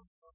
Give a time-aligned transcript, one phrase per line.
[0.00, 0.34] Gracias,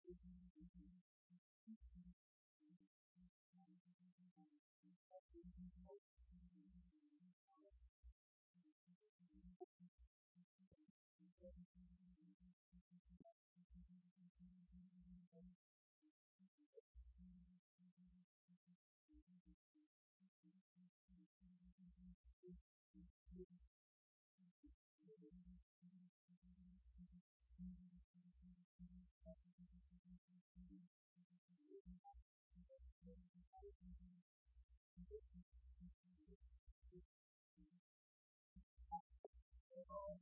[39.71, 40.21] Thank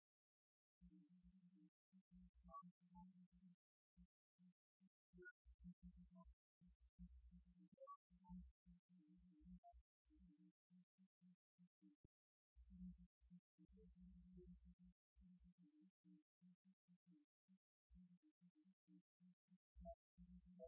[19.83, 20.67] Ella